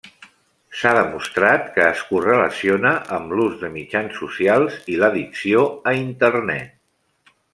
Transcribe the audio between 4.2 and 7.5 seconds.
socials i l'addicció a Internet.